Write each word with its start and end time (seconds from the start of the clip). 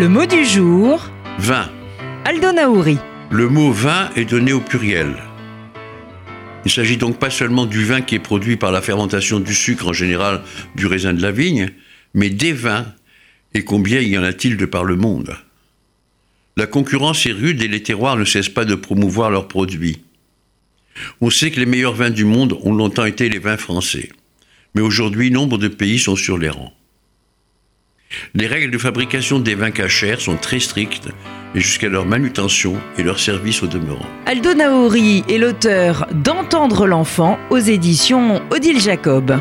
Le 0.00 0.08
mot 0.08 0.24
du 0.24 0.46
jour, 0.46 1.10
Vin. 1.38 1.70
Aldo 2.24 2.52
Naouri. 2.52 2.96
Le 3.30 3.50
mot 3.50 3.70
vin 3.70 4.08
est 4.16 4.24
donné 4.24 4.50
au 4.54 4.60
pluriel. 4.62 5.14
Il 6.64 6.68
ne 6.68 6.70
s'agit 6.70 6.96
donc 6.96 7.18
pas 7.18 7.28
seulement 7.28 7.66
du 7.66 7.84
vin 7.84 8.00
qui 8.00 8.14
est 8.14 8.18
produit 8.18 8.56
par 8.56 8.72
la 8.72 8.80
fermentation 8.80 9.40
du 9.40 9.52
sucre, 9.52 9.88
en 9.88 9.92
général 9.92 10.40
du 10.74 10.86
raisin 10.86 11.12
de 11.12 11.20
la 11.20 11.32
vigne, 11.32 11.68
mais 12.14 12.30
des 12.30 12.54
vins, 12.54 12.86
et 13.52 13.62
combien 13.62 14.00
y 14.00 14.16
en 14.16 14.22
a-t-il 14.22 14.56
de 14.56 14.64
par 14.64 14.84
le 14.84 14.96
monde? 14.96 15.36
La 16.56 16.66
concurrence 16.66 17.26
est 17.26 17.32
rude 17.32 17.60
et 17.60 17.68
les 17.68 17.82
terroirs 17.82 18.16
ne 18.16 18.24
cessent 18.24 18.48
pas 18.48 18.64
de 18.64 18.76
promouvoir 18.76 19.30
leurs 19.30 19.48
produits. 19.48 20.00
On 21.20 21.28
sait 21.28 21.50
que 21.50 21.60
les 21.60 21.66
meilleurs 21.66 21.92
vins 21.92 22.08
du 22.08 22.24
monde 22.24 22.58
ont 22.62 22.72
longtemps 22.72 23.04
été 23.04 23.28
les 23.28 23.38
vins 23.38 23.58
français, 23.58 24.08
mais 24.74 24.80
aujourd'hui 24.80 25.30
nombre 25.30 25.58
de 25.58 25.68
pays 25.68 25.98
sont 25.98 26.16
sur 26.16 26.38
les 26.38 26.48
rangs. 26.48 26.72
Les 28.34 28.46
règles 28.46 28.70
de 28.70 28.78
fabrication 28.78 29.38
des 29.38 29.54
vins 29.54 29.70
cachers 29.70 30.16
sont 30.18 30.36
très 30.36 30.60
strictes 30.60 31.08
et 31.54 31.60
jusqu'à 31.60 31.88
leur 31.88 32.06
manutention 32.06 32.76
et 32.98 33.02
leur 33.02 33.18
service 33.18 33.62
au 33.62 33.66
demeurant. 33.66 34.06
Aldo 34.26 34.54
Naouri 34.54 35.24
est 35.28 35.38
l'auteur 35.38 36.06
d'Entendre 36.12 36.86
l'enfant 36.86 37.38
aux 37.50 37.58
éditions 37.58 38.40
Odile 38.50 38.80
Jacob. 38.80 39.40